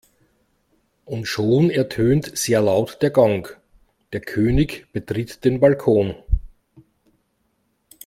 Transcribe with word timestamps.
Und 1.05 1.27
schon 1.27 1.69
ertönt 1.69 2.35
sehr 2.35 2.59
laut 2.59 3.03
der 3.03 3.11
Gong, 3.11 3.47
der 4.13 4.21
König 4.21 4.87
betritt 4.93 5.45
den 5.45 5.59
Balkon. 5.59 6.15